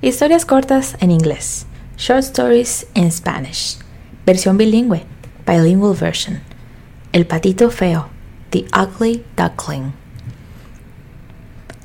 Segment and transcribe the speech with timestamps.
[0.00, 1.66] Historias cortas en inglés.
[1.96, 3.78] Short stories in Spanish.
[4.24, 5.02] Versión bilingüe.
[5.44, 6.40] Bilingual version.
[7.12, 8.06] El patito feo.
[8.50, 9.92] The ugly duckling.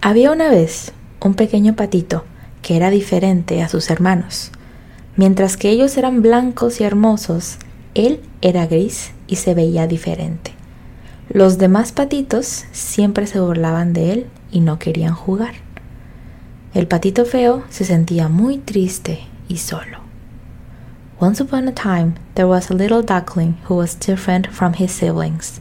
[0.00, 2.24] Había una vez un pequeño patito
[2.62, 4.50] que era diferente a sus hermanos.
[5.14, 7.58] Mientras que ellos eran blancos y hermosos,
[7.94, 10.52] él era gris y se veía diferente.
[11.28, 15.69] Los demás patitos siempre se burlaban de él y no querían jugar.
[16.72, 19.98] El patito feo se sentía muy triste y solo.
[21.20, 25.60] Once upon a time, there was a little duckling who was different from his siblings.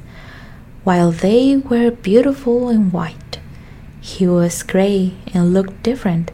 [0.83, 3.39] While they were beautiful and white,
[3.99, 6.31] he was gray and looked different.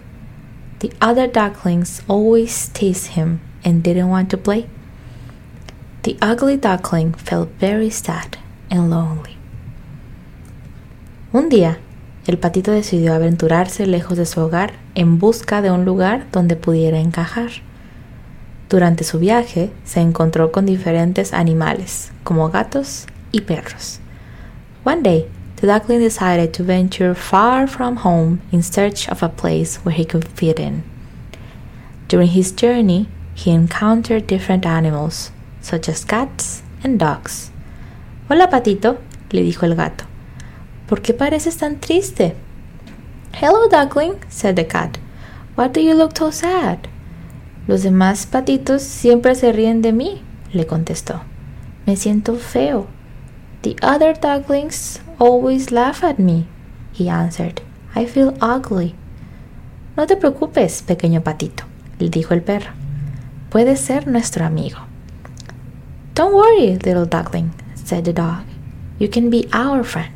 [0.79, 4.67] The other ducklings always teased him and didn't want to play.
[6.03, 8.37] The ugly duckling felt very sad
[8.69, 9.37] and lonely.
[11.33, 11.77] Un día,
[12.27, 16.99] el patito decidió aventurarse lejos de su hogar en busca de un lugar donde pudiera
[16.99, 17.51] encajar.
[18.69, 23.99] Durante su viaje se encontró con diferentes animales, como gatos y perros.
[24.83, 29.79] One day, the duckling decided to venture far from home in search of a place
[29.83, 30.83] where he could fit in.
[32.07, 35.31] During his journey, he encountered different animals,
[35.61, 37.51] such as cats and dogs.
[38.29, 38.97] Hola, patito,
[39.29, 40.04] le dijo el gato.
[40.87, 42.35] ¿Por qué pareces tan triste?
[43.33, 44.97] Hello, duckling, said the cat.
[45.55, 46.79] Why do you look so sad?
[47.67, 50.21] Los demás patitos siempre se ríen de mí,
[50.53, 51.21] le contestó.
[51.87, 52.87] Me siento feo.
[53.63, 56.45] The other ducklings always laugh at me,
[56.93, 57.61] he answered.
[57.95, 58.93] I feel ugly.
[59.97, 61.63] No te preocupes, pequeño patito,
[61.97, 62.71] le dijo el perro.
[63.49, 64.77] Puedes ser nuestro amigo.
[66.13, 68.43] Don't worry, little duckling, said the dog.
[68.99, 70.14] You can be our friend.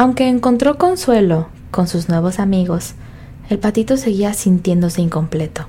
[0.00, 2.94] Aunque encontró consuelo con sus nuevos amigos,
[3.50, 5.66] el patito seguía sintiéndose incompleto.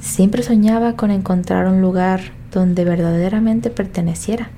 [0.00, 2.22] Siempre soñaba con encontrar un lugar
[2.52, 4.48] donde verdaderamente perteneciera.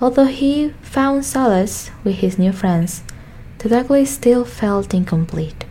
[0.00, 3.02] Although he found solace with his new friends,
[3.58, 5.66] the still felt incomplete.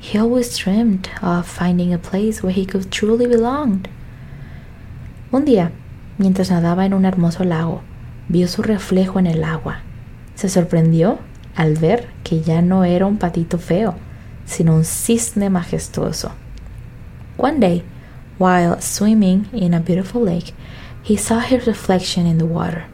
[0.00, 3.82] He always dreamed of finding a place where he could truly belong.
[5.30, 5.72] Un día,
[6.16, 7.82] mientras nadaba en un hermoso lago,
[8.30, 9.82] vio su reflejo en el agua.
[10.36, 11.18] Se sorprendió
[11.56, 13.94] al ver que ya no era un patito feo,
[14.44, 16.32] sino un cisne majestuoso.
[17.36, 17.82] One day,
[18.38, 20.54] while swimming in a beautiful lake,
[21.02, 22.84] he saw his reflection in the water.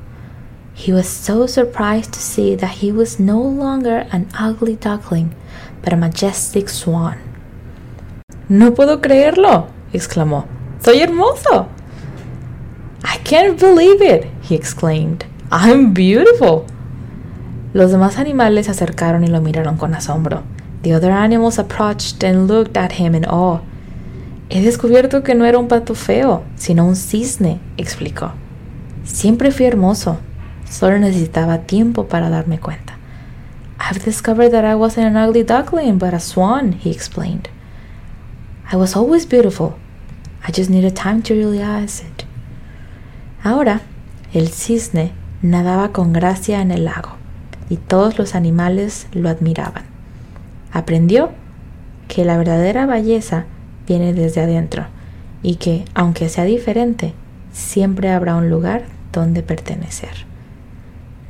[0.74, 5.34] He was so surprised to see that he was no longer an ugly duckling,
[5.82, 7.18] but a majestic swan.
[8.48, 10.46] No puedo creerlo, exclamó.
[10.80, 11.68] Soy hermoso.
[13.04, 15.26] I can't believe it, he exclaimed.
[15.50, 16.66] I'm beautiful.
[17.78, 20.42] Los demás animales se acercaron y lo miraron con asombro.
[20.82, 23.60] The other animals approached and looked at him in awe.
[24.50, 28.32] He descubierto que no era un pato feo, sino un cisne, explicó.
[29.04, 30.18] Siempre fui hermoso,
[30.68, 32.94] solo necesitaba tiempo para darme cuenta.
[33.78, 37.48] I've discovered that I wasn't an ugly duckling, but a swan, he explained.
[38.72, 39.76] I was always beautiful.
[40.44, 42.24] I just needed time to realize it.
[43.44, 43.82] Ahora,
[44.34, 45.12] el cisne
[45.42, 47.17] nadaba con gracia en el lago
[47.68, 49.84] y todos los animales lo admiraban.
[50.72, 51.30] Aprendió
[52.08, 53.46] que la verdadera belleza
[53.86, 54.86] viene desde adentro
[55.42, 57.14] y que, aunque sea diferente,
[57.52, 60.26] siempre habrá un lugar donde pertenecer.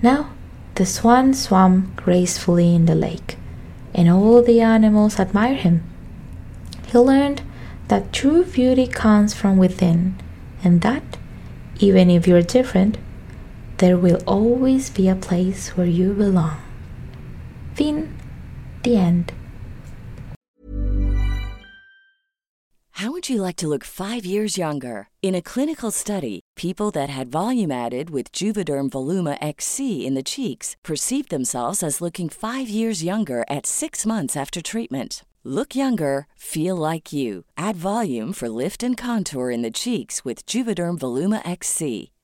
[0.03, 0.27] Now,
[0.75, 3.37] the swan swam gracefully in the lake,
[3.95, 5.83] and all the animals admired him.
[6.93, 7.43] He learned
[7.89, 10.15] that true beauty comes from within,
[10.63, 11.03] and that,
[11.81, 12.99] even if you're different,
[13.79, 16.61] there will always be a place where you belong.
[17.75, 18.15] Fin.
[18.83, 19.33] The end.
[22.93, 25.09] How would you like to look five years younger?
[25.23, 30.25] In a clinical study, people that had volume added with Juvederm Voluma XC in the
[30.25, 35.25] cheeks perceived themselves as looking five years younger at six months after treatment.
[35.45, 37.45] Look younger, feel like you.
[37.57, 42.11] Add volume for lift and contour in the cheeks with Juvederm Voluma XC.